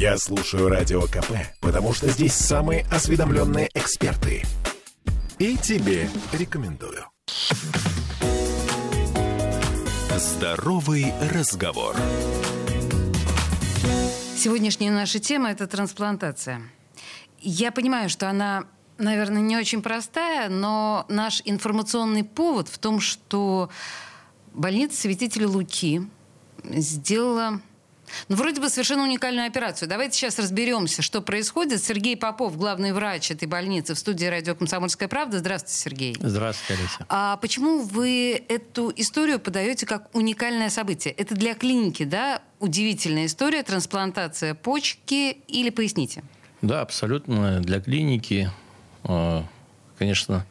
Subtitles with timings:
[0.00, 4.44] Я слушаю Радио КП, потому что здесь самые осведомленные эксперты.
[5.40, 7.04] И тебе рекомендую.
[10.16, 11.96] Здоровый разговор.
[14.36, 16.62] Сегодняшняя наша тема– это трансплантация.
[17.40, 18.66] Я понимаю, что она,
[18.98, 23.68] наверное, не очень простая, но наш информационный повод в том, что
[24.54, 26.02] больница святителя Луки
[26.62, 27.60] сделала
[28.28, 29.88] ну, вроде бы совершенно уникальную операцию.
[29.88, 31.82] Давайте сейчас разберемся, что происходит.
[31.82, 35.38] Сергей Попов, главный врач этой больницы в студии радио «Комсомольская правда».
[35.38, 36.16] Здравствуйте, Сергей.
[36.20, 37.06] Здравствуйте, Алиса.
[37.08, 41.12] А почему вы эту историю подаете как уникальное событие?
[41.14, 46.22] Это для клиники, да, удивительная история, трансплантация почки или поясните?
[46.62, 47.60] Да, абсолютно.
[47.60, 48.50] Для клиники,
[49.04, 49.44] а,
[49.98, 50.44] конечно,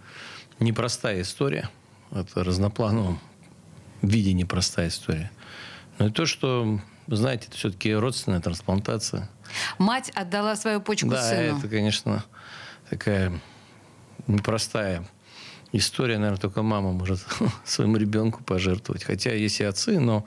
[0.60, 1.70] непростая история.
[2.12, 3.20] Это разноплановом
[4.02, 5.32] виде непростая история.
[6.00, 9.30] Но и то, что вы знаете, это все-таки родственная трансплантация.
[9.78, 11.54] Мать отдала свою почку да, сыну.
[11.54, 12.26] Да, это, конечно,
[12.90, 13.40] такая
[14.28, 15.08] непростая
[15.72, 16.18] история.
[16.18, 17.26] Наверное, только мама может
[17.66, 19.04] своему ребенку пожертвовать.
[19.04, 20.26] Хотя есть и отцы, но,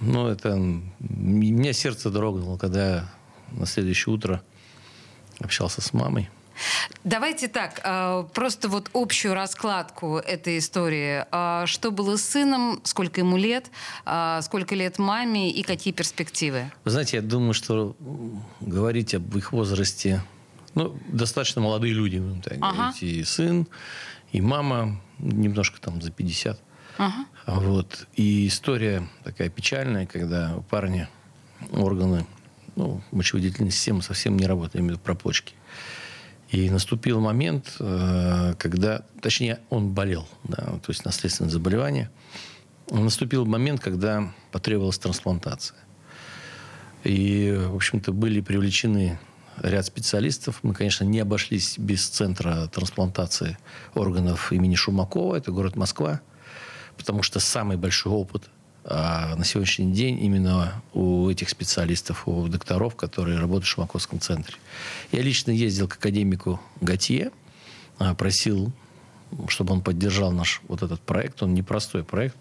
[0.00, 0.56] но это...
[0.98, 3.08] Меня сердце дрогнуло, когда
[3.52, 4.42] на следующее утро
[5.38, 6.28] общался с мамой.
[7.04, 11.24] Давайте так, а, просто вот общую раскладку этой истории.
[11.30, 13.70] А, что было с сыном, сколько ему лет,
[14.04, 16.70] а, сколько лет маме и какие перспективы?
[16.84, 17.96] Вы знаете, я думаю, что
[18.60, 20.22] говорить об их возрасте,
[20.74, 22.76] ну, достаточно молодые люди, так ага.
[22.76, 23.66] говорить, и сын,
[24.32, 26.60] и мама, немножко там за 50.
[26.98, 27.26] Ага.
[27.46, 28.06] Вот.
[28.14, 31.08] И история такая печальная, когда у парня
[31.72, 32.26] органы,
[32.76, 35.54] ну, мочевыделительной системы совсем не работают, я имею в виду про почки.
[36.50, 42.10] И наступил момент, э, когда, точнее, он болел, да, то есть наследственное заболевание.
[42.90, 45.78] Наступил момент, когда потребовалась трансплантация.
[47.02, 49.18] И, в общем-то, были привлечены
[49.62, 50.60] ряд специалистов.
[50.62, 53.58] Мы, конечно, не обошлись без центра трансплантации
[53.94, 55.36] органов имени Шумакова.
[55.36, 56.20] Это город Москва.
[56.96, 58.44] Потому что самый большой опыт
[58.84, 64.56] а на сегодняшний день именно у этих специалистов, у докторов, которые работают в Шумаковском центре.
[65.10, 67.30] Я лично ездил к академику Готье,
[67.98, 68.72] а, просил,
[69.48, 71.42] чтобы он поддержал наш вот этот проект.
[71.42, 72.36] Он непростой проект.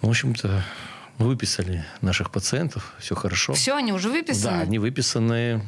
[0.00, 0.64] В общем-то,
[1.18, 3.54] мы выписали наших пациентов, все хорошо.
[3.54, 4.56] Все, они уже выписаны?
[4.56, 5.62] Да, они выписаны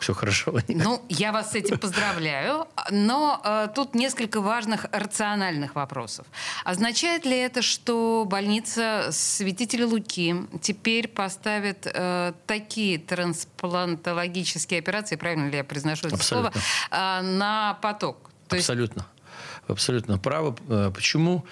[0.00, 0.54] все хорошо.
[0.68, 2.66] Ну, я вас с этим поздравляю.
[2.90, 6.26] Но э, тут несколько важных рациональных вопросов.
[6.64, 15.56] Означает ли это, что больница святителя Луки теперь поставит э, такие трансплантологические операции, правильно ли
[15.56, 16.52] я произношу это Абсолютно.
[16.52, 18.30] слово, э, на поток?
[18.48, 19.00] То Абсолютно.
[19.00, 19.70] Есть...
[19.70, 20.56] Абсолютно правы.
[20.68, 21.44] Э, почему?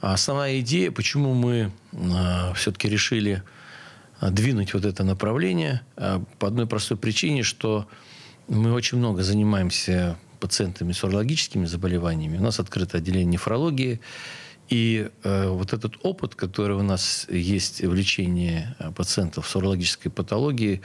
[0.00, 3.42] Основная идея, почему мы э, все-таки решили
[4.30, 7.88] двинуть вот это направление а, по одной простой причине, что
[8.48, 12.38] мы очень много занимаемся пациентами с урологическими заболеваниями.
[12.38, 14.00] У нас открыто отделение нефрологии.
[14.68, 20.10] И э, вот этот опыт, который у нас есть в лечении а, пациентов с урологической
[20.10, 20.80] патологией,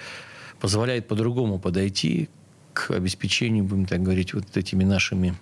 [0.59, 2.29] позволяет по-другому подойти
[2.73, 5.35] к обеспечению, будем так говорить, вот этими нашими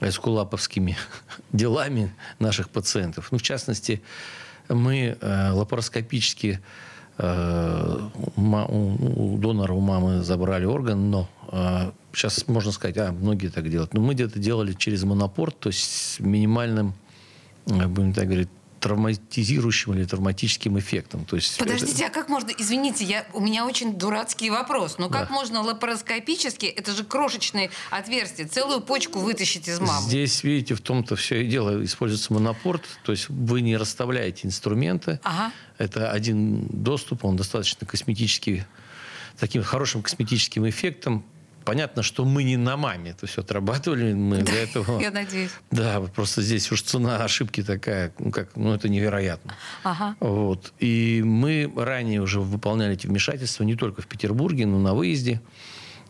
[0.00, 0.96] эскулаповскими
[1.52, 3.28] делами наших пациентов.
[3.30, 4.02] Ну, в частности,
[4.68, 6.60] мы э, лапароскопически
[7.22, 11.28] у донора, у мамы забрали орган, но
[12.12, 13.94] сейчас э, можно сказать, а, многие так делают.
[13.94, 16.94] Но мы где-то делали через монопорт, то есть с минимальным,
[17.66, 18.48] э, будем так говорить,
[18.82, 21.24] травматизирующим или травматическим эффектом.
[21.24, 22.06] То есть Подождите, это...
[22.06, 25.34] а как можно, извините, я, у меня очень дурацкий вопрос, но как да.
[25.34, 30.08] можно лапароскопически, это же крошечные отверстия, целую почку вытащить из мамы?
[30.08, 35.20] Здесь, видите, в том-то все и дело, используется монопорт, то есть вы не расставляете инструменты,
[35.22, 35.52] ага.
[35.78, 38.64] это один доступ, он достаточно косметический,
[39.38, 41.24] таким хорошим косметическим эффектом,
[41.64, 44.12] Понятно, что мы не на маме это все отрабатывали.
[44.12, 45.00] Мы да, для этого...
[45.00, 45.50] Я надеюсь.
[45.70, 49.54] Да, просто здесь уж цена ошибки такая, ну, как, ну это невероятно.
[49.84, 50.16] Ага.
[50.20, 50.72] Вот.
[50.78, 55.40] И мы ранее уже выполняли эти вмешательства не только в Петербурге, но и на выезде.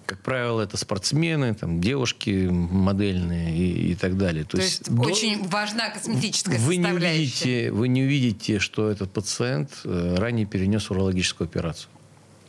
[0.06, 4.44] Как правило, это спортсмены, там, девушки модельные и, и так далее.
[4.44, 5.48] То, То есть, есть очень до...
[5.48, 7.48] важна косметическая вы составляющая.
[7.48, 11.88] Не увидите, вы не увидите, что этот пациент э, ранее перенес урологическую операцию.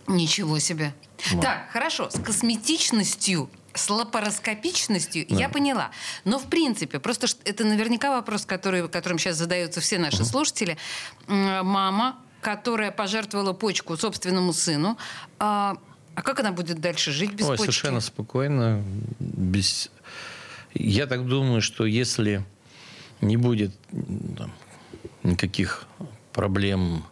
[0.07, 0.93] Ничего себе.
[1.31, 1.41] Вот.
[1.41, 5.35] Так, хорошо, с косметичностью с лапароскопичностью да.
[5.35, 5.91] я поняла.
[6.25, 10.25] Но в принципе, просто это наверняка вопрос, который, которым сейчас задаются все наши угу.
[10.25, 10.77] слушатели.
[11.27, 14.97] Мама, которая пожертвовала почку собственному сыну,
[15.39, 15.77] а,
[16.15, 17.71] а как она будет дальше жить без Ой, почки?
[17.71, 18.83] Совершенно спокойно.
[19.19, 19.89] Без...
[20.73, 22.45] Я так думаю, что если
[23.21, 23.73] не будет
[24.37, 24.53] там,
[25.23, 25.87] никаких
[26.33, 27.05] проблем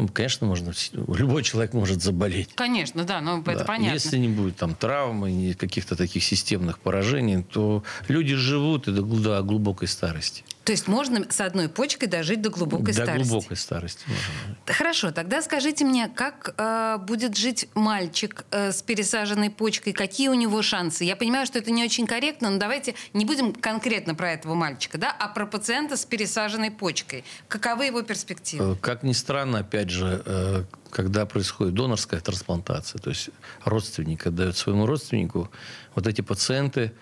[0.00, 2.50] Ну, конечно, можно, любой человек может заболеть.
[2.54, 3.52] Конечно, да, но ну, да.
[3.52, 3.94] это понятно.
[3.94, 9.42] Если не будет там травмы, каких-то таких системных поражений, то люди живут и до, до
[9.42, 10.44] глубокой старости.
[10.64, 13.24] То есть можно с одной почкой дожить до глубокой до старости?
[13.24, 14.74] До глубокой старости можно.
[14.74, 19.92] Хорошо, тогда скажите мне, как э, будет жить мальчик э, с пересаженной почкой?
[19.92, 21.04] Какие у него шансы?
[21.04, 24.96] Я понимаю, что это не очень корректно, но давайте не будем конкретно про этого мальчика,
[24.96, 27.24] да, а про пациента с пересаженной почкой.
[27.46, 28.72] Каковы его перспективы?
[28.72, 33.28] Э, как ни странно, опять же, э, когда происходит донорская трансплантация, то есть
[33.64, 35.50] родственник отдает своему родственнику,
[35.94, 36.92] вот эти пациенты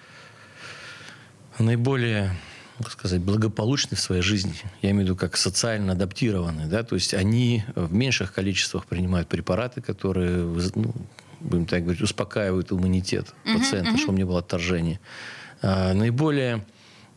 [1.60, 2.36] наиболее
[2.78, 4.54] как сказать, благополучны в своей жизни.
[4.80, 6.66] Я имею в виду как социально адаптированные.
[6.66, 6.82] Да?
[6.82, 10.94] То есть они в меньших количествах принимают препараты, которые, ну,
[11.40, 13.98] будем так говорить, успокаивают иммунитет пациента, uh-huh, uh-huh.
[13.98, 15.00] чтобы не было отторжения.
[15.60, 16.64] А, наиболее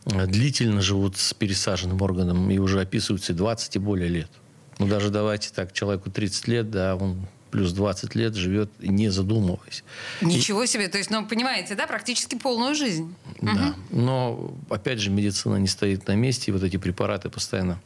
[0.04, 4.30] длительно живут с пересаженным органом и уже описываются 20 и более лет.
[4.78, 7.26] Ну, даже давайте так, человеку 30 лет, да, он
[7.56, 9.82] плюс 20 лет живет, не задумываясь.
[10.20, 10.66] Ничего и...
[10.66, 10.88] себе.
[10.88, 13.14] То есть, ну, понимаете, да, практически полную жизнь.
[13.40, 13.74] Да.
[13.90, 13.98] Угу.
[13.98, 17.80] Но, опять же, медицина не стоит на месте, и вот эти препараты постоянно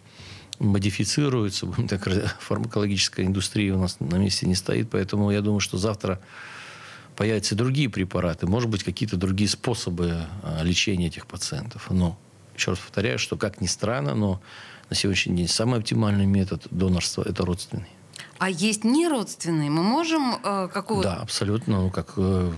[0.59, 1.67] модифицируются.
[1.67, 2.03] Будем так,
[2.41, 6.21] фармакологическая индустрия у нас на месте не стоит, поэтому я думаю, что завтра
[7.15, 11.87] появятся другие препараты, может быть, какие-то другие способы а, лечения этих пациентов.
[11.91, 12.19] Но,
[12.57, 14.43] еще раз повторяю, что, как ни странно, но
[14.89, 17.87] на сегодняшний день самый оптимальный метод донорства– это родственный.
[18.41, 19.69] А есть неродственные?
[19.69, 21.11] Мы можем э, какого-то...
[21.11, 21.83] Да, абсолютно.
[21.83, 22.51] Ну, как, э,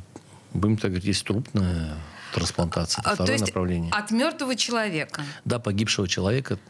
[0.54, 1.96] будем так говорить, есть трупная
[2.32, 3.02] трансплантация.
[3.04, 3.92] А, второе то есть направление.
[3.92, 5.22] от мертвого человека?
[5.44, 6.60] Да, погибшего человека.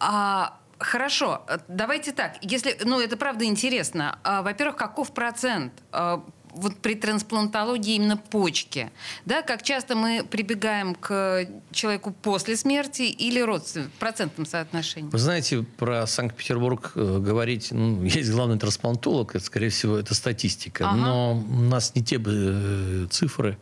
[0.00, 2.38] А, хорошо, давайте так.
[2.40, 4.18] Если, ну, это правда интересно.
[4.24, 6.24] А, во-первых, каков процент а,
[6.56, 8.90] вот при трансплантологии именно почки,
[9.24, 15.10] да, как часто мы прибегаем к человеку после смерти или родственным, в процентном соотношении?
[15.10, 20.88] Вы знаете, про Санкт-Петербург э, говорить, ну, есть главный трансплантолог, это, скорее всего, это статистика,
[20.88, 20.96] ага.
[20.96, 23.58] но у нас не те бы э, цифры,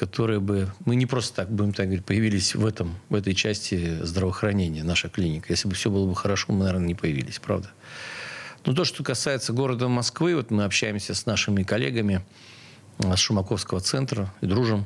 [0.00, 0.72] которые бы...
[0.86, 5.10] Мы не просто так, будем так говорить, появились в, этом, в этой части здравоохранения, наша
[5.10, 5.48] клиника.
[5.50, 7.70] Если бы все было бы хорошо, мы, наверное, не появились, правда?
[8.66, 12.22] Но то, что касается города Москвы, вот мы общаемся с нашими коллегами
[12.98, 14.84] с Шумаковского центра и дружим.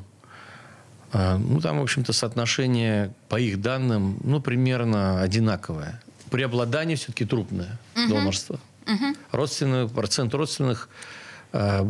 [1.11, 6.01] А, ну, там, в общем-то, соотношение, по их данным, ну, примерно одинаковое.
[6.31, 8.07] Преобладание все-таки трупное угу.
[8.07, 8.59] донорство.
[8.87, 9.15] Угу.
[9.31, 11.24] Родственный, процент родственных Э,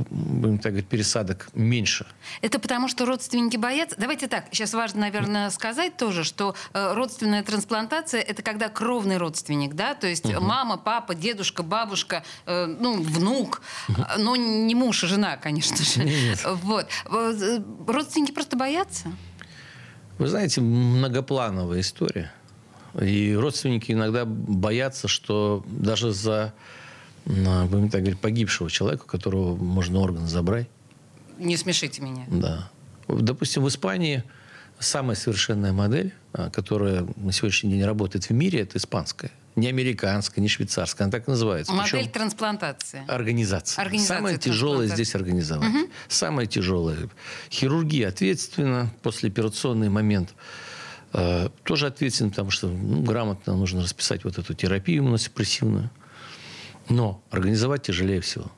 [0.10, 2.06] будем так говорить, пересадок меньше.
[2.42, 3.96] Это потому, что родственники боятся?
[4.00, 9.74] Давайте так, сейчас важно, наверное, сказать тоже, что э, родственная трансплантация– это когда кровный родственник,
[9.74, 10.44] да, то есть угу.
[10.44, 14.04] мама, папа, дедушка, бабушка, э, ну, внук, угу.
[14.20, 16.04] но не муж и жена, конечно же.
[16.04, 16.46] Нет.
[16.46, 16.88] Вот.
[17.88, 19.12] Родственники просто боятся?
[20.18, 22.32] Вы знаете, многоплановая история.
[23.02, 26.54] И родственники иногда боятся, что даже за
[27.26, 30.68] будем так говорить, погибшего человека, которого можно орган забрать.
[31.38, 32.26] Не смешите меня.
[32.30, 32.70] Да.
[33.08, 34.24] Допустим, в Испании
[34.80, 39.32] самая совершенная модель, а, которая на сегодняшний день работает в мире, это испанская.
[39.56, 41.72] Не американская, не швейцарская, она так называется.
[41.72, 43.04] Модель Причем трансплантации.
[43.08, 43.82] Организация.
[43.82, 45.70] организация Самое тяжелое здесь организовать.
[45.70, 45.90] Угу.
[46.10, 47.10] Самое тяжелое.
[47.50, 50.34] Хирургия ответственна, послеоперационный момент
[51.14, 55.90] э, тоже ответственен, потому что ну, грамотно нужно расписать вот эту терапию иммуносупрессивную.
[56.90, 58.52] Но организовать тяжелее всего.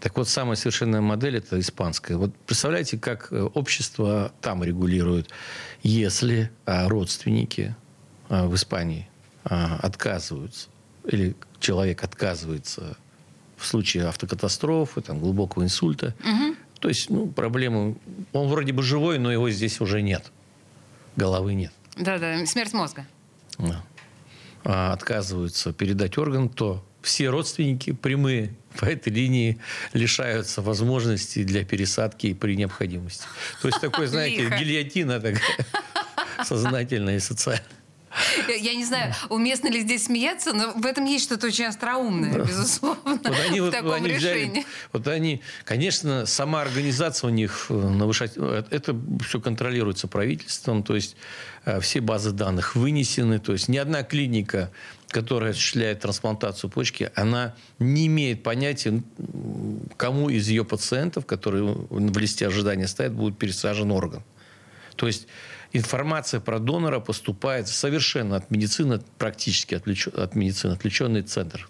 [0.00, 2.16] Так вот, самая совершенная модель– это испанская.
[2.16, 5.28] Вот представляете, как э, общество там регулирует,
[5.82, 7.76] если а, родственники
[8.30, 9.08] а, в Испании
[9.44, 10.68] а, отказываются,
[11.04, 12.96] или человек отказывается
[13.58, 16.56] в случае автокатастрофы, там, глубокого инсульта, угу.
[16.80, 17.96] то есть ну, проблемы,
[18.32, 20.32] он вроде бы живой, но его здесь уже нет,
[21.16, 21.72] головы нет.
[21.96, 23.06] Да-да, смерть мозга.
[23.58, 23.84] Да.
[24.62, 29.58] Отказываются передать орган, то все родственники прямые по этой линии
[29.92, 33.24] лишаются возможности для пересадки при необходимости.
[33.62, 35.66] То есть такой, знаете, гильотина такая
[36.44, 37.64] сознательная и социальная.
[38.48, 42.44] Я не знаю, уместно ли здесь смеяться, но в этом есть что-то очень остроумное, да.
[42.44, 44.50] безусловно, вот они, в вот, таком они решении.
[44.50, 50.82] Взяли, вот они, конечно, сама организация у них э, навышать, э, это все контролируется правительством,
[50.82, 51.16] то есть
[51.64, 54.70] э, все базы данных вынесены, то есть ни одна клиника
[55.10, 59.02] которая осуществляет трансплантацию почки, она не имеет понятия,
[59.96, 64.22] кому из ее пациентов, которые в листе ожидания стоят, будет пересажен орган.
[64.96, 65.26] То есть
[65.72, 71.68] информация про донора поступает совершенно от медицины, практически от, от медицины, отвлеченный центр.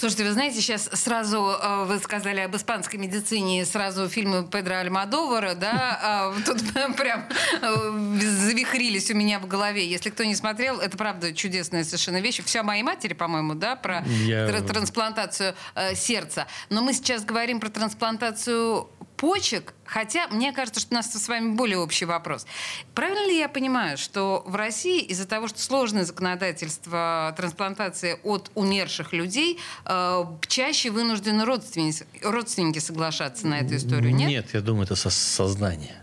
[0.00, 5.54] Слушайте, вы знаете, сейчас сразу э, вы сказали об испанской медицине, сразу фильмы Педро Альмадовара,
[5.54, 6.62] да, а тут
[6.96, 7.26] прям
[7.60, 9.86] э, завихрились у меня в голове.
[9.86, 12.40] Если кто не смотрел, это правда чудесная совершенно вещь.
[12.44, 14.46] Вся моей матери, по-моему, да, про Я...
[14.62, 16.46] трансплантацию э, сердца.
[16.70, 18.88] Но мы сейчас говорим про трансплантацию
[19.20, 22.46] почек, хотя мне кажется, что у нас с вами более общий вопрос.
[22.94, 29.12] Правильно ли я понимаю, что в России из-за того, что сложное законодательство трансплантации от умерших
[29.12, 34.30] людей, э, чаще вынуждены родственники, родственники соглашаться на эту историю, нет?
[34.30, 36.00] Нет, я думаю, это со сознание.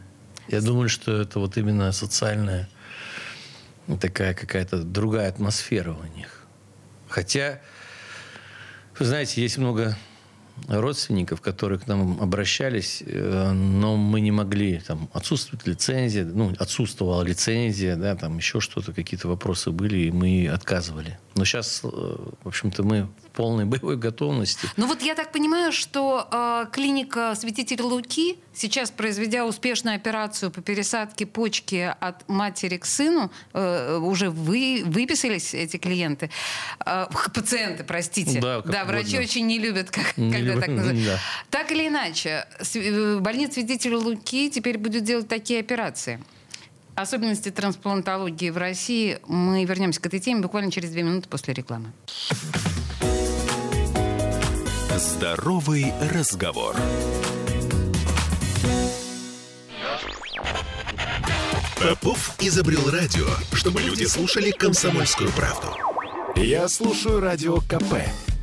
[0.48, 2.70] Я думаю, что это вот именно социальная
[4.00, 6.46] такая какая-то другая атмосфера у них.
[7.10, 7.62] Хотя,
[9.00, 9.98] вы знаете, есть много
[10.68, 17.24] родственников, которые к нам обращались, э, но мы не могли, там, отсутствует лицензия, ну, отсутствовала
[17.24, 21.20] лицензия, да, там еще что-то, какие-то вопросы были, и мы отказывали.
[21.36, 24.68] Но сейчас, э, в общем-то, мы в полной боевой готовности.
[24.78, 30.62] Ну вот я так понимаю, что э, клиника святителя Луки, сейчас произведя успешную операцию по
[30.62, 36.30] пересадке почки от матери к сыну, э, уже вы, выписались эти клиенты,
[36.86, 38.40] э, пациенты, простите.
[38.42, 39.22] Да, да врачи угодно.
[39.22, 41.06] очень не любят, как, не когда любят, так называют.
[41.06, 41.20] Да.
[41.50, 46.20] Так или иначе, э, больница святителя Луки теперь будет делать такие операции.
[46.96, 49.20] Особенности трансплантологии в России.
[49.28, 51.92] Мы вернемся к этой теме буквально через две минуты после рекламы.
[54.98, 56.76] Здоровый разговор.
[61.82, 65.68] Попов изобрел радио, чтобы люди слушали комсомольскую правду.
[66.36, 68.02] Я слушаю радио КП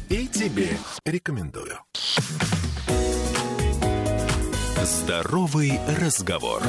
[0.08, 1.80] и тебе рекомендую.
[4.84, 6.62] Здоровый разговор.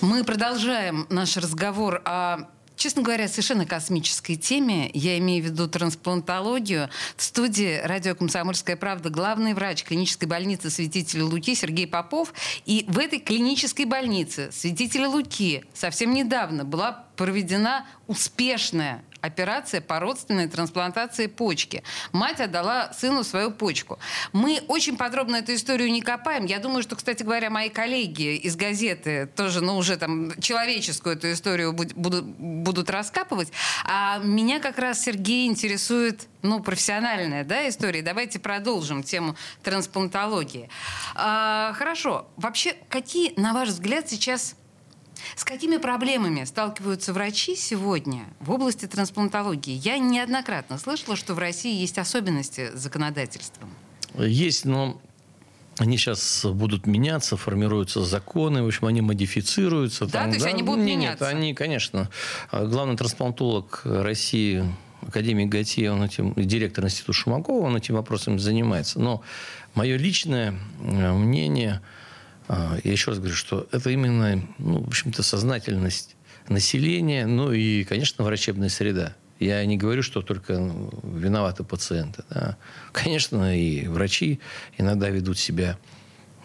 [0.00, 2.48] Мы продолжаем наш разговор о
[2.78, 4.90] честно говоря, совершенно космической теме.
[4.94, 6.88] Я имею в виду трансплантологию.
[7.16, 12.32] В студии радио «Комсомольская правда» главный врач клинической больницы святителя Луки Сергей Попов.
[12.64, 20.48] И в этой клинической больнице святителя Луки совсем недавно была проведена успешная операция по родственной
[20.48, 21.82] трансплантации почки.
[22.12, 23.98] Мать отдала сыну свою почку.
[24.32, 26.44] Мы очень подробно эту историю не копаем.
[26.44, 31.32] Я думаю, что, кстати говоря, мои коллеги из газеты тоже, ну, уже там человеческую эту
[31.32, 33.52] историю будут, будут раскапывать.
[33.84, 38.02] А меня как раз, Сергей, интересует ну, профессиональная да, история.
[38.02, 40.68] Давайте продолжим тему трансплантологии.
[41.14, 42.28] А, хорошо.
[42.36, 44.54] Вообще, какие, на ваш взгляд, сейчас
[45.36, 49.72] с какими проблемами сталкиваются врачи сегодня в области трансплантологии?
[49.72, 53.70] Я неоднократно слышала, что в России есть особенности с законодательством.
[54.16, 55.00] Есть, но
[55.78, 60.06] они сейчас будут меняться, формируются законы, в общем, они модифицируются.
[60.06, 60.50] Да, там, то есть да?
[60.50, 61.24] они будут нет, меняться?
[61.24, 62.10] Нет, они, конечно.
[62.50, 64.64] А главный трансплантолог России
[65.06, 68.98] академик Гатье, он этим, директор института Шумакова, он этим вопросом занимается.
[68.98, 69.22] Но
[69.74, 71.80] мое личное э, мнение–
[72.48, 76.16] я еще раз говорю, что это именно, ну, в общем-то, сознательность
[76.48, 79.14] населения, ну и, конечно, врачебная среда.
[79.38, 82.24] Я не говорю, что только ну, виноваты пациенты.
[82.30, 82.56] Да.
[82.92, 84.40] Конечно, и врачи
[84.78, 85.78] иногда ведут себя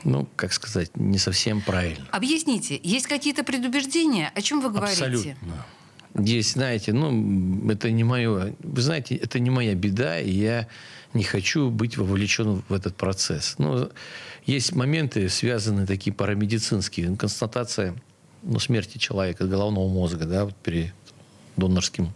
[0.04, 2.06] ну, как сказать, не совсем правильно.
[2.12, 4.34] Объясните, есть какие-то предубеждения?
[4.36, 5.06] О чем вы говорите?
[5.06, 5.66] Абсолютно.
[6.14, 8.54] Здесь, знаете, ну, это не мое...
[8.60, 10.68] Вы знаете, это не моя беда, и я
[11.14, 13.56] не хочу быть вовлечен в этот процесс.
[13.58, 13.90] Ну,
[14.46, 17.16] есть моменты, связанные такие парамедицинские.
[17.16, 17.96] Констатация
[18.42, 20.94] ну, смерти человека, головного мозга, да, вот перед
[21.56, 22.12] донорским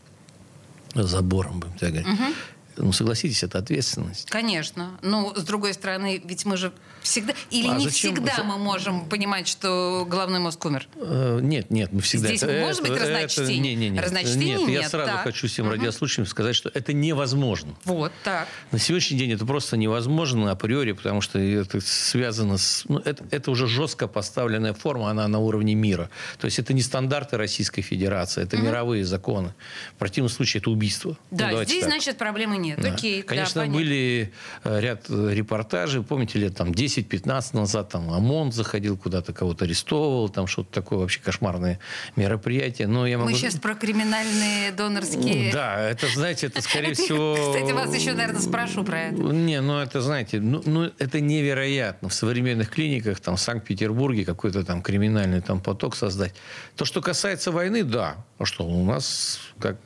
[0.94, 2.08] забором, будем так говорить.
[2.08, 2.34] Угу.
[2.78, 4.30] Ну, согласитесь, это ответственность.
[4.30, 4.98] Конечно.
[5.02, 7.34] Ну, с другой стороны, ведь мы же всегда...
[7.50, 8.14] Или а не зачем?
[8.14, 10.88] всегда мы можем понимать, что головной мозг умер?
[10.96, 12.28] Э, нет, нет, мы всегда...
[12.28, 13.58] Здесь это, может быть разночтение?
[13.58, 14.00] Это, не, не, не.
[14.00, 14.82] Разночтение нет, нет.
[14.84, 15.24] я сразу так.
[15.24, 15.76] хочу всем угу.
[15.76, 17.76] радиослушателям сказать, что это невозможно.
[17.86, 18.48] Вот, так.
[18.72, 22.84] На сегодняшний день это просто невозможно априори, потому что это связано с...
[22.88, 26.10] Ну, это, это уже жестко поставленная форма, она на уровне мира.
[26.40, 28.66] То есть это не стандарты Российской Федерации, это угу.
[28.66, 29.54] мировые законы.
[29.96, 31.18] В противном случае это убийство.
[31.32, 31.90] Да, ну, здесь, так.
[31.90, 32.82] значит, проблемы нет нет.
[32.82, 32.94] Да.
[32.94, 34.32] Окей, Конечно, да, были
[34.64, 36.04] э, ряд репортажей.
[36.04, 41.20] Помните, лет там 10-15 назад там ОМОН заходил куда-то, кого-то арестовывал, там что-то такое вообще
[41.20, 41.80] кошмарное
[42.16, 42.88] мероприятие.
[42.88, 43.30] Но я могу...
[43.30, 45.52] Мы сейчас про криминальные донорские...
[45.52, 47.36] Да, это, знаете, это скорее всего...
[47.36, 49.16] Кстати, вас еще, наверное, спрошу про это.
[49.16, 52.10] Не, ну это, знаете, ну, ну это невероятно.
[52.10, 56.34] В современных клиниках, там, в Санкт-Петербурге какой-то там криминальный там поток создать.
[56.76, 58.18] То, что касается войны, да.
[58.38, 59.78] А что, у нас, как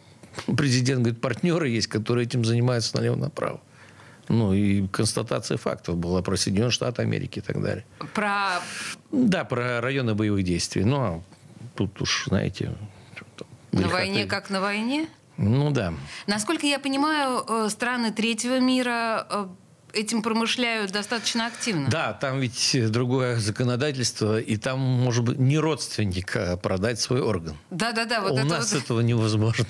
[0.58, 3.62] президент говорит, партнеры есть, которые этим занимаются налево-направо.
[4.28, 7.86] Ну, и констатация фактов была про Соединенные Штаты Америки и так далее.
[8.14, 8.62] Про...
[9.12, 10.84] Да, про районы боевых действий.
[10.84, 11.22] Ну, а
[11.76, 12.74] тут уж, знаете...
[13.72, 15.08] На войне как на войне?
[15.38, 15.94] Ну да.
[16.28, 19.48] Насколько я понимаю, э, страны третьего мира э,
[19.94, 21.90] этим промышляют достаточно активно.
[21.90, 27.58] Да, там ведь другое законодательство, и там, может быть, не родственник а продать свой орган.
[27.70, 28.22] Да-да-да.
[28.22, 28.84] Вот У это нас вот...
[28.84, 29.66] этого невозможно.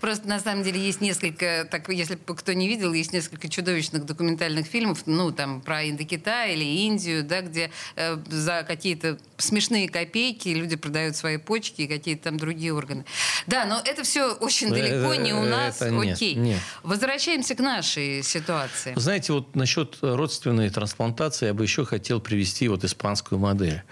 [0.00, 4.66] Просто на самом деле есть несколько, так если кто не видел, есть несколько чудовищных документальных
[4.66, 10.76] фильмов, ну там про Индокитай или Индию, да, где э, за какие-то смешные копейки люди
[10.76, 13.04] продают свои почки и какие-то там другие органы.
[13.46, 15.76] Да, но это все очень Это- далеко не у нас.
[15.80, 16.34] это нет, Окей.
[16.34, 16.60] нет.
[16.82, 18.94] Возвращаемся к нашей ситуации.
[18.96, 23.82] Знаете, вот насчет родственной трансплантации я бы еще хотел привести вот испанскую модель.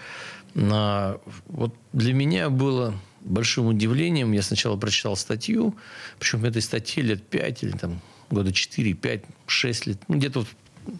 [0.55, 5.75] На, вот для меня было большим удивлением, я сначала прочитал статью,
[6.19, 10.47] причем этой статье лет 5 или там года 4, 5, 6 лет, ну где-то вот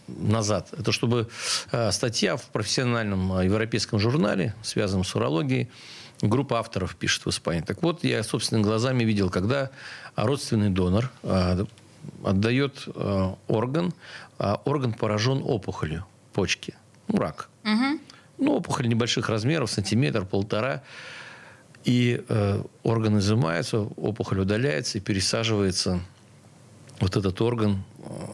[0.08, 0.68] назад.
[0.78, 1.28] Это чтобы
[1.72, 5.68] э, статья в профессиональном э, европейском журнале, связанном с урологией,
[6.22, 7.62] группа авторов пишет в Испании.
[7.62, 9.70] Так вот, я собственными глазами видел, когда
[10.16, 11.64] родственный донор э,
[12.24, 12.88] отдает
[13.46, 13.92] орган,
[14.38, 16.74] а орган поражен опухолью почки,
[17.08, 17.48] ну, рак.
[18.38, 20.82] Ну, опухоль небольших размеров, сантиметр, полтора.
[21.84, 26.00] И э, орган изымается, опухоль удаляется и пересаживается
[27.00, 27.82] вот этот орган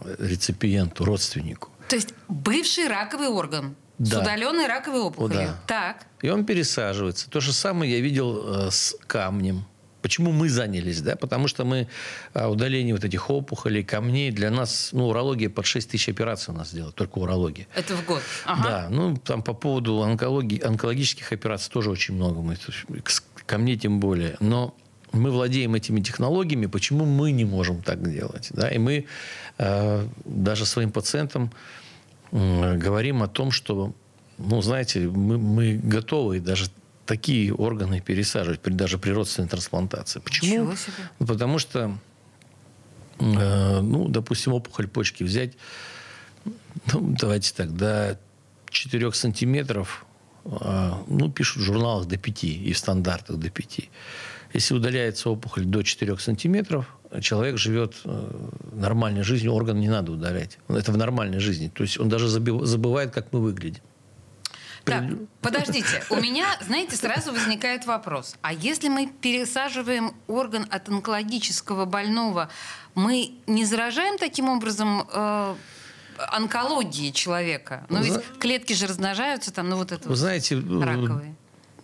[0.05, 1.69] э, реципиенту, родственнику.
[1.89, 4.21] То есть бывший раковый орган с Да.
[4.23, 5.49] удаленной раковой опухолью.
[5.49, 5.61] да.
[5.67, 6.07] Так.
[6.23, 7.31] И он пересаживается.
[7.31, 9.65] То же самое я видел э, с камнем.
[10.03, 11.01] Почему мы занялись?
[11.01, 11.17] Да?
[11.17, 11.89] Потому что мы
[12.35, 16.57] э, удаление вот этих опухолей, камней, для нас, ну, урология под 6 тысяч операций у
[16.57, 17.67] нас делает, только урология.
[17.75, 18.23] Это в год.
[18.45, 18.63] Ага.
[18.69, 22.41] Да, ну, там по поводу онкологии, онкологических операций тоже очень много.
[22.41, 24.37] Мы, к- ко мне тем более.
[24.41, 24.75] Но
[25.13, 28.49] мы владеем этими технологиями, почему мы не можем так делать?
[28.53, 28.69] Да?
[28.69, 29.07] И мы
[29.59, 31.53] э, даже своим пациентам
[32.33, 33.95] м, говорим о том, что,
[34.39, 36.71] ну, знаете, мы, мы готовы даже
[37.07, 40.21] такие органы пересаживать, даже при родственной трансплантации.
[40.21, 40.75] Почему?
[41.19, 41.97] Ну, потому что,
[43.21, 45.53] э, ну, допустим, опухоль почки взять,
[46.93, 48.19] ну, давайте так, до
[48.71, 50.16] 4 сантиметров, э,
[51.09, 53.91] ну, пишут в журналах до 5 и в стандартах до 5.
[54.53, 56.87] Если удаляется опухоль до 4 сантиметров,
[57.21, 60.59] человек живет э, нормальной жизнью, орган не надо удалять.
[60.69, 61.69] Это в нормальной жизни.
[61.69, 63.83] То есть он даже забывает, как мы выглядим.
[64.85, 65.05] Так,
[65.41, 66.05] подождите.
[66.11, 68.37] У меня, знаете, сразу возникает вопрос.
[68.41, 72.49] А если мы пересаживаем орган от онкологического больного,
[72.95, 75.55] мы не заражаем таким образом э,
[76.19, 77.87] онкологией человека?
[77.89, 81.35] Ну ведь Зна- клетки же размножаются там, ну вот это Вы вот знаете, э, раковые.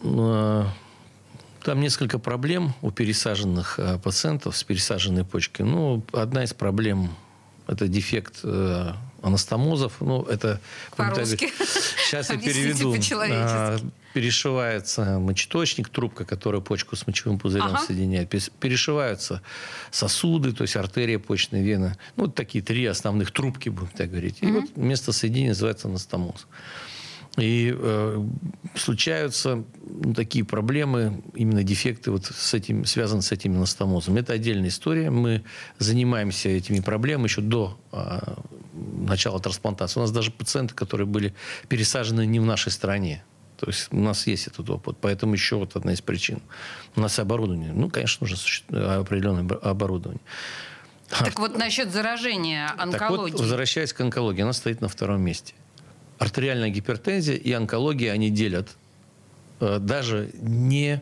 [0.03, 0.65] э,
[1.63, 5.63] там несколько проблем у пересаженных э, пациентов с пересаженной почкой.
[5.63, 7.15] Ну, одна из проблем–
[7.67, 8.45] это дефект
[9.23, 9.95] анастомозов.
[10.01, 10.61] Ну, это...
[10.97, 11.53] По-русски.
[12.07, 12.95] Сейчас я переведу.
[14.13, 17.79] Перешивается мочеточник, трубка, которая почку с мочевым пузырем Ага.
[17.79, 18.29] соединяет.
[18.61, 19.43] Перешиваются
[19.91, 21.97] сосуды, то есть артерия, почная вена.
[22.17, 24.39] Ну, вот такие три основных трубки, будем так говорить.
[24.43, 26.47] И вот место соединения называется анастомоз.
[27.39, 28.29] И э,
[28.75, 34.19] случаются ну, такие проблемы, именно дефекты вот с этим, связаны с этим анастомозом.
[34.19, 35.11] Это отдельная история.
[35.11, 35.43] Мы
[35.79, 38.19] занимаемся этими проблемами еще до э,
[38.73, 39.99] начала трансплантации.
[39.99, 41.35] У нас даже пациенты, которые были
[41.69, 43.25] пересажены не в нашей стране.
[43.63, 44.97] То есть у нас есть этот опыт.
[45.01, 46.43] Поэтому еще вот одна из причин.
[46.97, 47.73] У нас оборудование.
[47.73, 50.21] Ну, конечно, нужно определенное обо- оборудование.
[51.09, 55.55] Так вот насчет заражения Так вот, возвращаясь к онкологии, она стоит на втором месте.
[56.19, 58.69] Артериальная гипертензия и онкология они делят
[59.61, 61.01] э, даже не,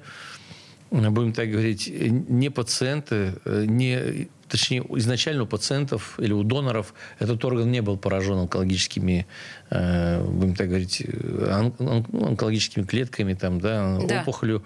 [0.90, 6.92] будем так говорить, э, не пациенты, э, не, точнее, изначально у пациентов или у доноров
[7.18, 9.26] этот орган не был поражен онкологическими,
[9.70, 14.20] э, будем так говорить, э, он- он- ну, онкологическими клетками, там, да, Да.
[14.22, 14.62] опухолью.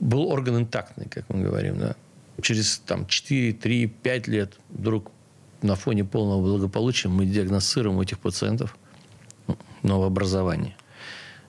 [0.00, 1.94] Был орган интактный, как мы говорим, да.
[2.42, 5.10] Через там, 4, 3, 5 лет вдруг
[5.62, 8.76] на фоне полного благополучия мы диагностируем у этих пациентов
[9.82, 10.76] новообразование.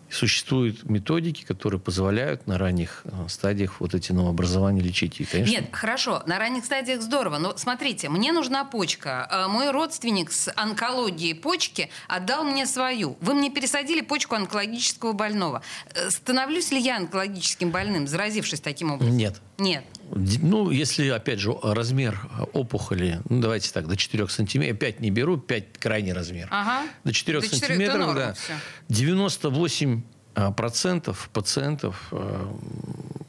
[0.10, 5.20] Существуют методики, которые позволяют на ранних э, стадиях вот эти новообразования лечить.
[5.20, 7.38] И, конечно, Нет, хорошо, на ранних стадиях здорово.
[7.38, 9.28] Но смотрите, мне нужна почка.
[9.30, 13.18] Э, Мой родственник с онкологией почки отдал мне свою.
[13.22, 15.62] Вы мне пересадили почку онкологического больного.
[15.94, 19.16] Э, Становлюсь ли я онкологическим больным, заразившись таким образом?
[19.18, 19.36] нет.
[19.58, 19.84] Нет.
[20.12, 22.20] Ну, если, опять же, размер
[22.54, 26.48] опухоли, ну, давайте так, до 4 сантиметров, 5 не беру, 5 крайний размер.
[26.52, 26.88] Ага.
[27.04, 28.34] До 4 До четырех это сантиметров, норма да.
[28.34, 28.54] всё.
[28.90, 30.02] 98
[30.36, 32.54] а, процентов пациентов э,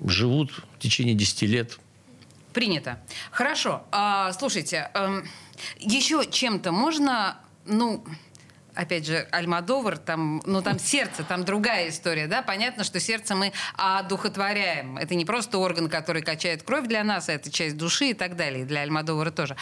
[0.06, 1.78] живут в течение 10 лет
[2.52, 2.98] Принято.
[3.30, 3.84] Хорошо.
[3.92, 5.28] А, слушайте, эм,
[5.78, 8.04] еще чем-то можно, ну,
[8.78, 13.52] опять же, Альмадовар, там, ну, там сердце, там другая история, да, понятно, что сердце мы
[13.76, 14.98] одухотворяем.
[14.98, 18.36] Это не просто орган, который качает кровь для нас, а это часть души и так
[18.36, 19.56] далее, и для Альмадовара тоже.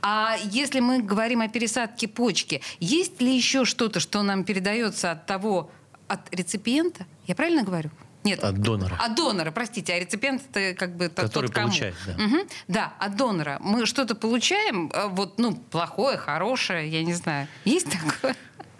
[0.00, 5.26] А если мы говорим о пересадке почки, есть ли еще что-то, что нам передается от
[5.26, 5.70] того,
[6.08, 7.04] от реципиента?
[7.26, 7.90] Я правильно говорю?
[8.24, 8.42] Нет.
[8.44, 8.96] От донора.
[9.00, 9.94] От донора, простите.
[9.94, 11.68] А реципиент это как бы Который тот, кому.
[11.68, 12.24] получает, да.
[12.24, 12.36] Угу.
[12.68, 13.58] Да, от донора.
[13.60, 17.48] Мы что-то получаем, э, вот, ну, плохое, хорошее, я не знаю.
[17.64, 18.36] Есть такое?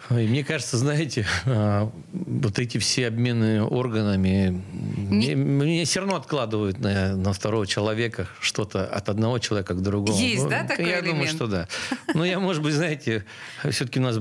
[0.09, 4.63] И мне кажется, знаете, а, вот эти все обмены органами,
[4.97, 5.35] не...
[5.35, 10.17] мне, мне все равно откладывают на, на второго человека что-то от одного человека к другому.
[10.17, 11.07] Есть, ну, да, такой Я элемент?
[11.07, 11.67] думаю, что да.
[12.13, 13.25] Но я, может быть, знаете,
[13.69, 14.19] все-таки у нас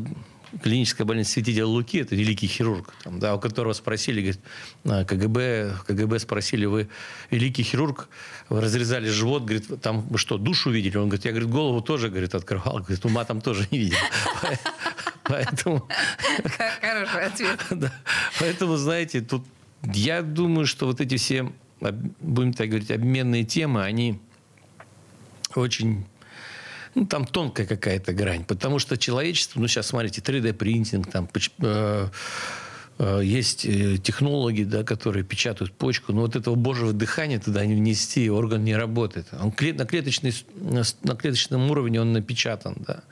[0.63, 6.19] клиническая больница святителя Луки, это великий хирург, там, да, у которого спросили, говорит, КГБ, КГБ
[6.19, 6.89] спросили, вы
[7.31, 8.09] великий хирург,
[8.49, 10.97] вы разрезали живот, говорит, там вы что, душу видели?
[10.99, 13.99] Он говорит, я, говорит, голову тоже, говорит, открывал, говорит, ума там тоже не видел.
[15.25, 15.89] Поэтому...
[16.81, 17.61] Хороший ответ.
[17.71, 17.93] Да.
[18.39, 19.45] Поэтому, знаете, тут
[19.83, 21.51] я думаю, что вот эти все,
[22.21, 24.21] будем так говорить, обменные темы, они
[25.55, 26.07] очень
[26.95, 28.45] ну, там тонкая какая-то грань.
[28.45, 31.29] Потому что человечество, ну, сейчас, смотрите, 3D-принтинг, там,
[31.61, 32.09] э,
[32.99, 38.31] есть э, технологии, да, которые печатают почку, но вот этого божьего дыхания туда не внести,
[38.31, 39.29] орган не работает.
[39.33, 43.03] Он на, клеточной, на клеточном уровне он напечатан, да.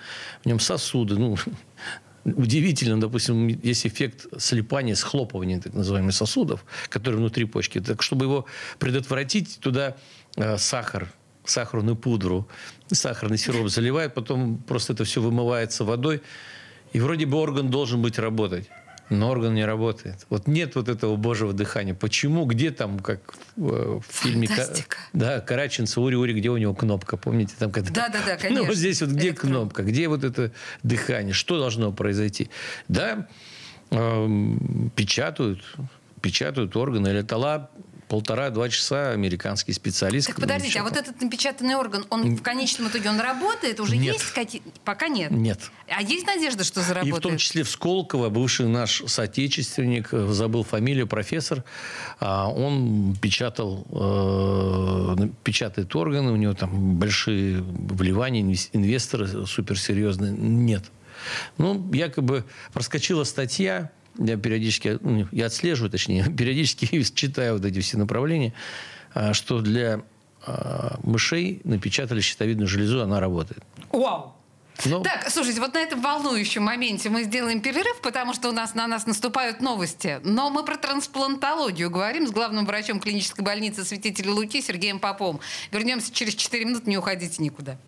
[0.42, 1.36] В нем сосуды, ну,
[2.24, 7.80] удивительно, допустим, есть эффект слепания, схлопывания так называемых сосудов, которые внутри почки.
[7.80, 8.46] Так, чтобы его
[8.78, 9.96] предотвратить, туда
[10.36, 11.12] э, сахар
[11.44, 12.48] сахарную пудру,
[12.92, 16.22] сахарный сироп заливают, потом просто это все вымывается водой.
[16.92, 18.68] И вроде бы орган должен быть работать.
[19.10, 20.24] Но орган не работает.
[20.30, 21.94] Вот нет вот этого божьего дыхания.
[21.94, 22.44] Почему?
[22.44, 24.96] Где там, как в фильме Фантастика.
[25.12, 27.16] да, Караченца, Ури-Ури, где у него кнопка?
[27.16, 27.54] Помните?
[27.58, 27.90] Там, когда...
[27.90, 28.60] Да, да, да, конечно.
[28.60, 29.52] Ну, вот здесь вот где Электрон.
[29.52, 29.82] кнопка?
[29.82, 30.52] Где вот это
[30.84, 31.32] дыхание?
[31.32, 32.50] Что должно произойти?
[32.88, 33.26] Да,
[33.90, 34.28] э,
[34.94, 35.60] печатают,
[36.22, 37.08] печатают органы.
[37.08, 37.70] Летала
[38.10, 40.26] полтора-два часа американский специалист.
[40.26, 43.78] Так подождите, а вот этот напечатанный орган, он в конечном итоге он работает?
[43.78, 44.14] Уже нет.
[44.14, 45.30] есть какие Пока нет.
[45.30, 45.60] Нет.
[45.88, 47.14] А есть надежда, что заработает?
[47.14, 51.62] И в том числе в Сколково, бывший наш соотечественник, э, забыл фамилию, профессор,
[52.18, 58.42] а, он печатал, э, печатает органы, у него там большие вливания,
[58.72, 60.32] инвесторы суперсерьезные.
[60.32, 60.84] Нет.
[61.58, 67.98] Ну, якобы проскочила статья, я периодически, ну, я отслеживаю, точнее, периодически читаю вот эти все
[67.98, 68.52] направления,
[69.14, 70.02] а, что для
[70.46, 73.62] а, мышей напечатали щитовидную железу, она работает.
[73.92, 74.34] Вау!
[74.84, 75.00] Но...
[75.00, 78.86] Так, слушайте, вот на этом волнующем моменте мы сделаем перерыв, потому что у нас на
[78.86, 80.20] нас наступают новости.
[80.24, 85.40] Но мы про трансплантологию говорим с главным врачом клинической больницы святителя Луки Сергеем Поповым.
[85.70, 87.78] Вернемся через 4 минуты, не уходите никуда.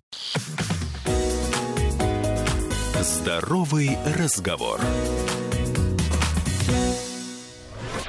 [3.01, 4.79] Здоровый разговор.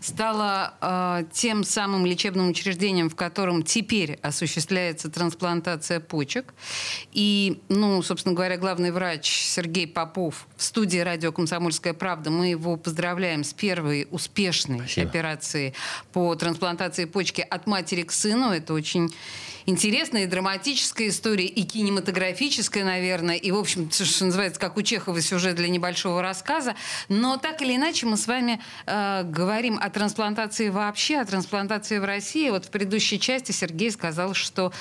[0.00, 6.54] стала э, тем самым лечебным учреждением, в котором теперь осуществляется трансплантация почек.
[7.12, 12.30] И, ну, собственно говоря, главный врач Сергей Попов в студии радио «Комсомольская правда».
[12.30, 15.08] Мы его поздравляем с первой успешной Спасибо.
[15.08, 15.74] операцией
[16.12, 18.50] по трансплантации почки от матери к сыну.
[18.50, 19.12] Это очень
[19.66, 25.20] интересная и драматическая история, и кинематографическая, наверное, и, в общем, что называется, как у Чехова
[25.20, 26.74] сюжет для небольшого рассказа.
[27.08, 32.04] Но так или иначе мы с вами э, говорим о трансплантации вообще, о трансплантации в
[32.04, 32.50] России.
[32.50, 34.72] Вот в предыдущей части Сергей сказал, что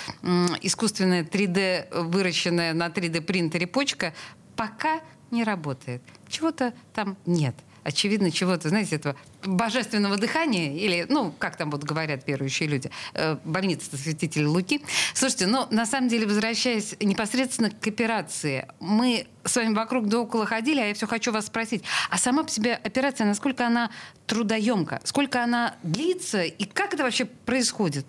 [0.61, 4.13] искусственная 3D, выращенная на 3D-принтере почка
[4.55, 6.01] пока не работает.
[6.27, 7.55] Чего-то там нет
[7.89, 13.37] очевидно, чего-то, знаете, этого божественного дыхания, или, ну, как там вот говорят верующие люди, э,
[13.43, 14.81] больница святителя Луки.
[15.15, 20.45] Слушайте, ну, на самом деле, возвращаясь непосредственно к операции, мы с вами вокруг да около
[20.45, 23.89] ходили, а я все хочу вас спросить, а сама по себе операция, насколько она
[24.27, 28.05] трудоемка, сколько она длится, и как это вообще происходит?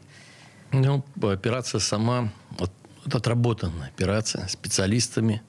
[0.73, 2.71] Ну, операция сама, вот,
[3.11, 5.43] отработанная операция специалистами,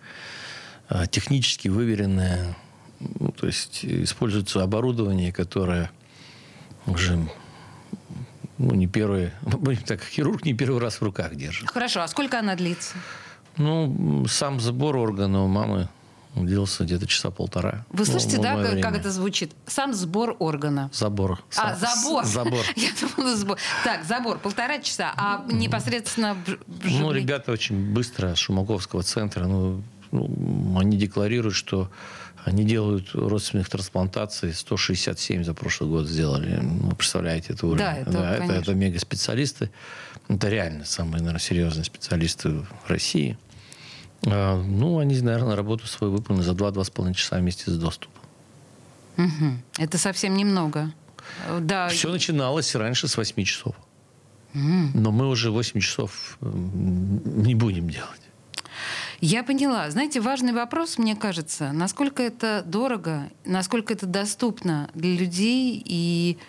[0.88, 2.56] а, технически выверенная,
[3.20, 5.92] ну, то есть используется оборудование, которое
[6.86, 7.20] уже
[8.58, 9.32] ну, не первый,
[9.86, 11.70] так, хирург не первый раз в руках держит.
[11.70, 12.96] Хорошо, а сколько она длится?
[13.58, 15.90] Ну, сам забор органа у мамы
[16.36, 17.86] длился где-то часа полтора.
[17.90, 19.52] Вы слышите, ну, да, как, как это звучит?
[19.68, 20.90] Сам сбор органа.
[20.94, 21.44] Забор.
[21.58, 22.24] А, забор.
[22.26, 22.64] Забор.
[22.76, 23.58] Я думала, сбор.
[23.84, 26.38] Так, забор, полтора часа, а непосредственно
[26.84, 31.90] Ну, ребята очень быстро с Шумаковского центра, ну, ну, они декларируют, что
[32.44, 36.60] они делают родственных трансплантаций 167 за прошлый год сделали.
[36.62, 37.84] Ну, представляете, это уровень.
[37.84, 39.70] Да, это, да, это, это мега-специалисты.
[40.28, 43.38] Это реально самые, наверное, серьезные специалисты в России.
[44.26, 48.22] А, ну, они, наверное, работу свою выполнили за 2-2,5 часа вместе с доступом.
[49.18, 49.58] Угу.
[49.78, 50.92] Это совсем немного.
[51.60, 51.90] Да.
[51.90, 53.76] Все начиналось раньше с 8 часов.
[54.54, 58.22] Но мы уже 8 часов не будем делать.
[59.22, 59.90] Я поняла.
[59.92, 66.40] Знаете, важный вопрос, мне кажется, насколько это дорого, насколько это доступно для людей и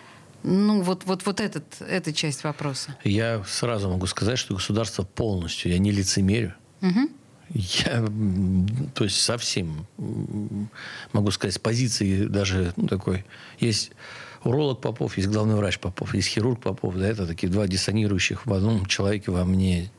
[0.41, 2.95] ну, вот, вот, вот этот, эта часть вопроса.
[3.03, 6.53] Я сразу могу сказать, что государство полностью, я не лицемерю.
[6.81, 7.09] Угу.
[7.53, 8.05] Я,
[8.95, 9.85] то есть совсем,
[11.13, 13.23] могу сказать, с позиции даже ну, такой,
[13.59, 13.91] есть
[14.43, 18.53] уролог Попов, есть главный врач Попов, есть хирург Попов, да, это такие два диссонирующих в
[18.53, 19.91] одном человеке во мне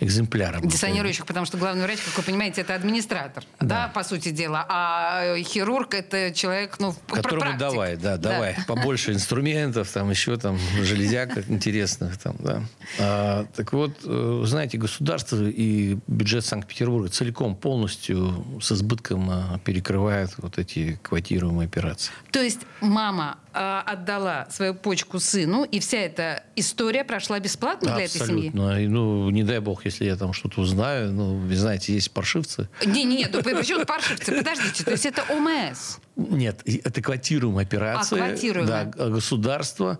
[0.00, 0.66] экземпляром.
[0.66, 4.64] Диссонирующих, потому что главный врач, как вы понимаете, это администратор, да, да по сути дела.
[4.68, 7.58] А хирург это человек, ну, Которому практик.
[7.58, 12.62] давай, да, да, давай побольше инструментов, там еще там железяк интересных, там, да.
[12.98, 20.30] А, так вот, э, знаете, государство и бюджет Санкт-Петербурга целиком полностью с избытком а, перекрывает
[20.38, 22.12] вот эти квотируемые операции.
[22.30, 28.04] То есть мама э, отдала свою почку сыну, и вся эта история прошла бесплатно для
[28.04, 28.48] этой семьи?
[28.48, 28.78] Абсолютно.
[28.88, 31.12] Ну, не дай бог, если я там что-то узнаю.
[31.12, 32.68] Ну, вы знаете, есть паршивцы.
[32.84, 34.36] Не, не, нет, ну, почему паршивцы?
[34.36, 35.98] Подождите, то есть это ОМС?
[36.16, 38.22] Нет, это квотируемая операция.
[38.22, 38.84] А, квотируемая.
[38.84, 39.98] Да, государство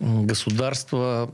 [0.00, 1.28] государство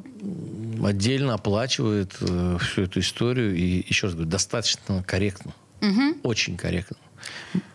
[0.83, 5.53] отдельно оплачивает э, всю эту историю и еще раз говорю достаточно корректно,
[5.83, 6.19] угу.
[6.23, 6.97] очень корректно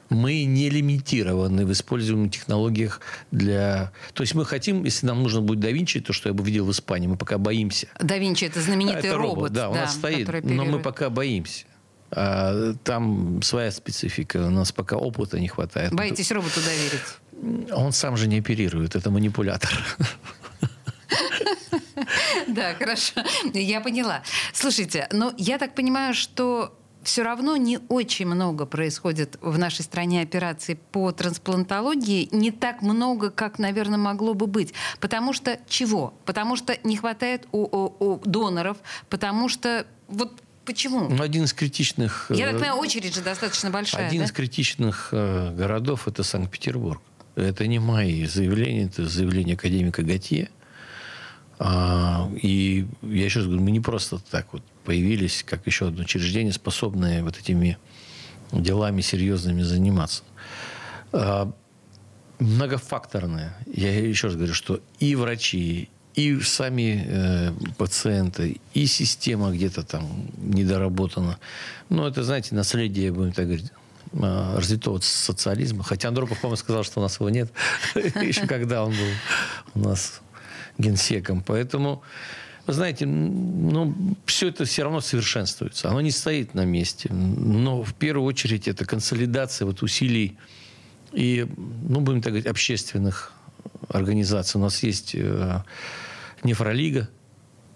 [0.10, 3.92] мы не лимитированы в используемых технологиях для...
[4.14, 6.66] То есть мы хотим, если нам нужно будет да Винчи, то, что я бы видел
[6.66, 7.88] в Испании, мы пока боимся.
[8.00, 9.52] Да Винчи– это знаменитый это робот, робот.
[9.54, 11.66] Да, у да, нас стоит, но мы пока боимся.
[12.12, 15.94] А, там своя специфика, у нас пока опыта не хватает.
[15.94, 17.72] Боитесь роботу доверить?
[17.72, 19.72] Он сам же не оперирует, это манипулятор.
[22.48, 23.22] Да, хорошо.
[23.54, 24.24] Я поняла.
[24.54, 30.22] Слушайте, ну я так понимаю, что все равно не очень много происходит в нашей стране
[30.22, 34.74] операций по трансплантологии, не так много, как, наверное, могло бы быть.
[35.00, 36.14] Потому что чего?
[36.26, 38.78] Потому что не хватает у, у, у доноров,
[39.10, 41.10] потому что вот Почему?
[41.10, 42.28] Ну, один из критичных...
[42.30, 44.26] Я так э, понимаю, очередь же достаточно большая, Один да?
[44.26, 47.02] из критичных э, городов– это Санкт-Петербург.
[47.36, 50.52] Это не мои заявления, это заявление академика Готье.
[51.60, 56.04] А, и я еще раз говорю, мы не просто так вот появились, как еще одно
[56.04, 57.78] учреждение, способное вот этими
[58.54, 60.24] делами серьезными заниматься.
[61.12, 61.52] А,
[62.40, 63.58] многофакторное.
[63.68, 70.30] Я еще раз говорю, что и врачи, и сами э, пациенты, и система где-то там
[70.38, 71.40] недоработана.
[71.90, 73.72] Ну, это, знаете, наследие, будем так говорить,
[74.14, 75.84] а, развитого социализма.
[75.84, 77.52] Хотя Андропов, по-моему, сказал, что у нас его нет.
[77.96, 79.12] Еще когда он был
[79.76, 80.22] у нас
[80.80, 81.44] генсеком.
[81.46, 82.02] Поэтому,
[82.66, 83.94] вы знаете, ну,
[84.26, 85.90] все это все равно совершенствуется.
[85.90, 87.10] Оно не стоит на месте.
[87.14, 90.38] Но в первую очередь это консолидация вот усилий
[91.12, 91.46] и,
[91.88, 93.34] ну, будем так говорить, общественных
[93.90, 94.60] организаций.
[94.60, 95.64] У нас есть э,
[96.44, 97.10] нефролига,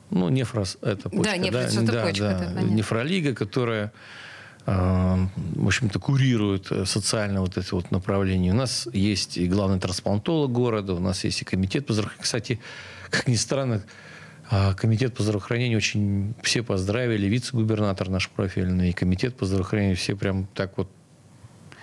[0.10, 1.32] ну, нефрос это почка.
[1.32, 1.82] Да, нефрос да?
[1.84, 2.52] это да, почка.
[2.54, 3.92] Да, нефролига, которая
[4.66, 8.54] в общем-то, курирует э, социальное вот это вот направление.
[8.54, 12.24] У нас есть и главный трансплантолог города, у нас есть и комитет по здравоохранению.
[12.24, 12.60] Кстати,
[13.10, 13.84] как ни странно,
[14.50, 20.16] а, комитет по здравоохранению очень все поздравили, вице-губернатор наш профильный, и комитет по здравоохранению все
[20.16, 20.90] прям так вот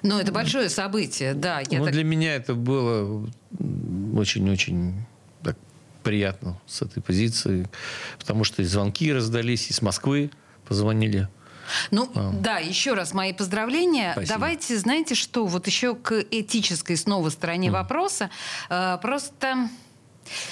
[0.03, 1.61] ну, это большое событие, да.
[1.69, 1.93] Я ну, так...
[1.93, 3.29] для меня это было
[4.17, 4.95] очень-очень
[5.43, 5.57] так,
[6.03, 7.69] приятно с этой позиции,
[8.19, 10.31] потому что и звонки раздались, и с Москвы
[10.67, 11.29] позвонили.
[11.91, 12.31] Ну, а.
[12.33, 14.13] да, еще раз мои поздравления.
[14.13, 14.35] Спасибо.
[14.35, 17.73] Давайте, знаете что, вот еще к этической снова стороне mm.
[17.73, 18.31] вопроса.
[18.69, 19.69] Э, просто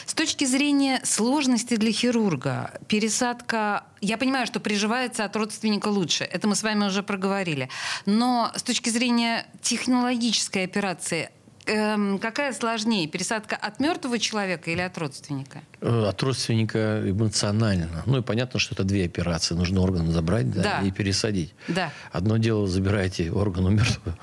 [0.06, 6.48] с точки зрения сложности для хирурга, пересадка, я понимаю, что приживается от родственника лучше, это
[6.48, 7.68] мы с вами уже проговорили,
[8.06, 11.30] но с точки зрения технологической операции,
[11.68, 15.62] эм, какая сложнее, пересадка от мертвого человека или от родственника?
[15.80, 18.02] Э, от родственника эмоционально.
[18.06, 19.54] Ну и понятно, что это две операции.
[19.54, 20.80] Нужно орган забрать да, да.
[20.86, 21.54] и пересадить.
[21.68, 21.92] Да.
[22.10, 24.18] Одно дело забираете орган у мертвого.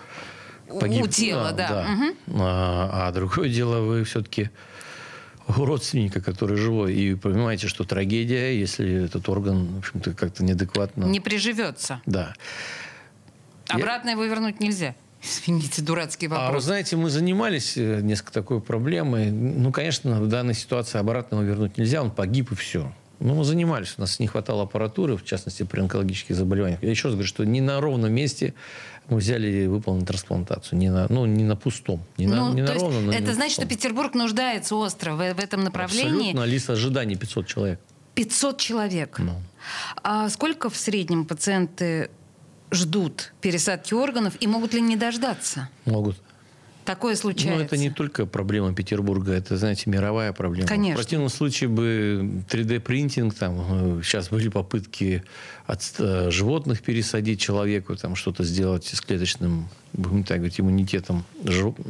[0.80, 1.70] Погиб, у тела, да.
[1.70, 1.88] да.
[1.94, 2.40] Угу.
[2.42, 4.50] А, а другое дело, вы все-таки
[5.48, 11.06] у родственника, который живой, и понимаете, что трагедия, если этот орган, в общем-то, как-то неадекватно...
[11.06, 12.02] Не приживется.
[12.06, 12.34] Да.
[13.68, 14.14] Обратно я...
[14.14, 14.96] его вернуть нельзя.
[15.26, 16.50] Извините, дурацкий вопрос.
[16.50, 19.32] А вы знаете, мы занимались э, несколько такой проблемой.
[19.32, 22.94] Ну, конечно, в данной ситуации обратно его вернуть нельзя, он погиб и все.
[23.20, 26.84] Ну, мы занимались, у нас не хватало аппаратуры, в частности, при онкологических заболеваниях.
[26.84, 28.54] Я еще раз говорю, что не на ровном месте
[29.08, 30.78] мы взяли и выполнили трансплантацию.
[30.78, 32.04] Не на, ну, не на пустом.
[32.18, 35.64] Не ну, на, не на ровном, Это значит, что Петербург нуждается остро в, в этом
[35.64, 36.32] направлении.
[36.32, 36.44] Абсолютно.
[36.44, 37.80] Лист ожиданий 500 человек.
[38.16, 39.20] 500 человек.
[39.20, 39.34] Ну.
[40.04, 42.10] А сколько в среднем пациенты
[42.72, 45.70] ждут пересадки органов и могут ли не дождаться?
[45.86, 46.18] Могут.
[46.86, 47.58] Такое случается.
[47.60, 50.68] Ну, это не только проблема Петербурга, это, знаете, мировая проблема.
[50.68, 51.02] Конечно.
[51.02, 55.24] В противном случае бы 3D-принтинг, там, сейчас были попытки
[55.66, 61.26] от э, животных пересадить человеку, там, что-то сделать с клеточным, будем так говорить, иммунитетом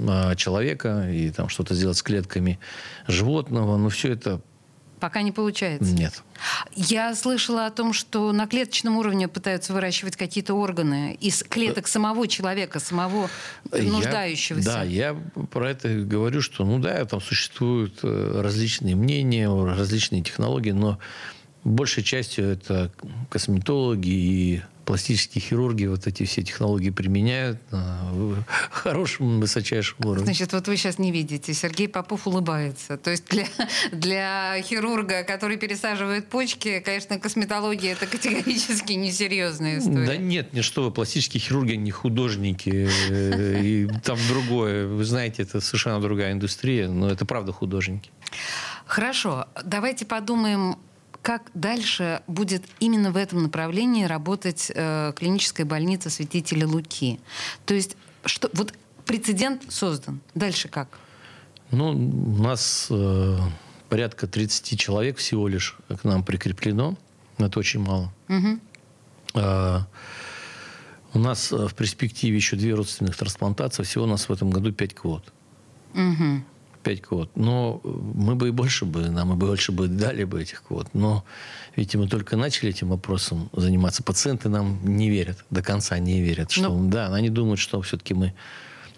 [0.07, 2.57] а, человека, и там что-то сделать с клетками
[3.05, 4.39] животного, но все это
[4.99, 5.93] Пока не получается?
[5.93, 6.23] Нет.
[6.75, 12.27] Я слышала о том, что на клеточном уровне пытаются выращивать какие-то органы из клеток самого
[12.27, 13.29] человека, самого
[13.71, 14.69] нуждающегося.
[14.69, 15.13] Я, да, я
[15.47, 20.99] про это говорю, что, ну да, там существуют э, различные мнения, различные технологии, но
[21.63, 22.91] большей частью это
[23.29, 27.99] косметологи и пластические хирурги вот эти все технологии применяют на
[28.71, 30.25] хорошем, высочайшем уровне.
[30.25, 32.97] Значит, вот вы сейчас не видите, Сергей Попов улыбается.
[32.97, 33.45] То есть для,
[33.91, 40.05] для хирурга, который пересаживает почки, конечно, косметология это категорически несерьезная история.
[40.05, 44.87] Да нет, не что вы, пластические хирурги, не художники, э, и там другое.
[44.87, 48.11] Вы знаете, это совершенно другая индустрия, но это правда художники.
[48.85, 50.77] Хорошо, давайте подумаем
[51.25, 57.19] как дальше будет именно в этом направлении работать э, клиническая больница святителя Луки?
[57.65, 58.75] То есть, что, вот
[59.07, 60.21] прецедент создан.
[60.35, 60.99] Дальше как?
[61.71, 63.39] Ну, у нас э,
[63.89, 66.95] порядка 30 человек всего лишь к нам прикреплено.
[67.39, 68.13] Это очень мало.
[68.29, 68.59] Угу.
[69.33, 69.87] А,
[71.15, 73.81] у нас в перспективе еще две родственных трансплантации.
[73.81, 75.33] Всего у нас в этом году 5 квот.
[75.95, 76.43] Угу.
[76.85, 77.31] 5 квот.
[77.35, 80.87] Но мы бы и больше бы, нам и больше бы дали бы этих квот.
[80.93, 81.25] Но,
[81.75, 84.03] видите, мы только начали этим вопросом заниматься.
[84.03, 86.51] Пациенты нам не верят, до конца не верят.
[86.51, 86.77] Что, но...
[86.77, 86.89] Ну.
[86.89, 88.35] Да, они думают, что все-таки мы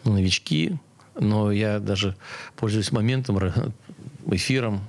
[0.04, 0.76] новички.
[1.18, 2.18] Но я даже,
[2.58, 3.40] пользуясь моментом,
[4.32, 4.82] эфиром,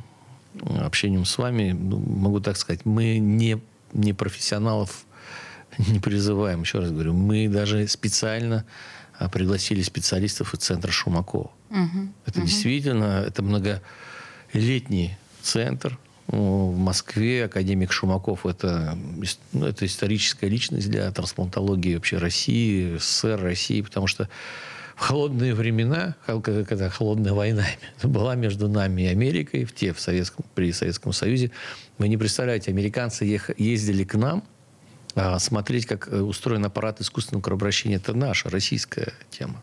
[0.61, 5.07] общением с вами, ну, могу так сказать, мы не, не профессионалов
[5.79, 8.65] не призываем, еще раз говорю, мы даже специально
[9.29, 11.51] пригласили специалистов из центра Шумакова.
[11.71, 12.09] Угу.
[12.27, 12.47] Это угу.
[12.47, 15.99] действительно, это многолетний центр.
[16.29, 18.99] В Москве академик Шумаков это,
[19.53, 24.29] ну, это историческая личность для трансплантологии вообще России, СССР России, потому что
[24.95, 27.65] в холодные времена, когда холодная война
[28.03, 31.51] была между нами и Америкой, в те в Советском, при Советском Союзе,
[31.97, 34.58] вы не представляете, американцы ездили к нам а,
[35.39, 37.97] смотреть, как э, устроен аппарат искусственного кровообращения.
[37.97, 39.63] Это наша российская тема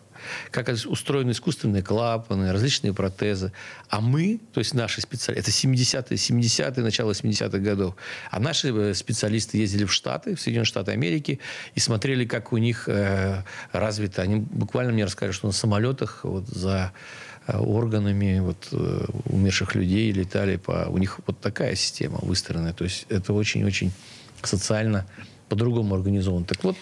[0.51, 3.51] как устроены искусственные клапаны, различные протезы.
[3.89, 7.95] А мы, то есть наши специалисты, это 70-е, 70-е, начало 70-х годов.
[8.31, 11.39] А наши э, специалисты ездили в Штаты, в Соединенные Штаты Америки,
[11.73, 14.21] и смотрели, как у них э, развито.
[14.21, 16.91] Они буквально мне рассказали, что на самолетах вот за
[17.47, 18.69] э, органами вот,
[19.25, 20.87] умерших людей летали по...
[20.89, 22.73] У них вот такая система выстроенная.
[22.73, 23.91] То есть это очень-очень
[24.43, 25.05] социально
[25.55, 26.43] по-другому организован.
[26.43, 26.75] Так вот,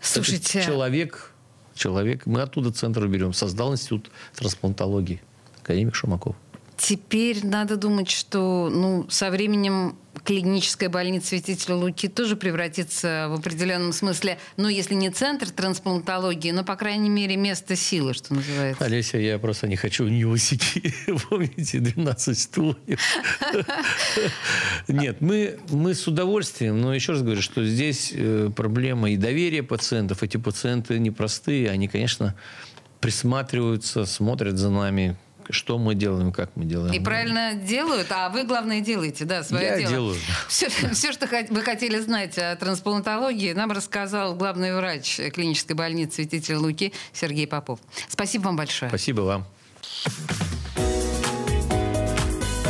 [0.00, 1.30] Слушайте, человек
[1.74, 2.26] человек.
[2.26, 3.32] Мы оттуда центр берем.
[3.32, 5.20] Создал институт трансплантологии.
[5.62, 6.36] Академик Шумаков.
[6.76, 13.92] Теперь надо думать, что ну, со временем клиническая больница святителя Луки тоже превратится в определенном
[13.92, 18.84] смысле, ну, если не центр трансплантологии, но, по крайней мере, место силы, что называется.
[18.84, 20.94] Олеся, я просто не хочу в него сидеть.
[21.28, 23.00] Помните, 12 стульев.
[24.88, 29.62] Нет, мы, мы с удовольствием, но еще раз говорю, что здесь э, проблема и доверия
[29.62, 30.22] пациентов.
[30.22, 32.34] Эти пациенты непростые, они, конечно,
[33.00, 35.16] присматриваются, смотрят за нами,
[35.50, 36.92] что мы делаем, как мы делаем.
[36.92, 39.90] И правильно делают, а вы, главное, делаете, да, свое Я дело.
[39.90, 40.16] делаю.
[40.48, 46.58] Все, все, что вы хотели знать о трансплантологии, нам рассказал главный врач клинической больницы Святителя
[46.58, 47.80] Луки Сергей Попов.
[48.08, 48.88] Спасибо вам большое.
[48.88, 49.46] Спасибо вам.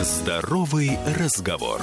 [0.03, 1.81] Здоровый разговор.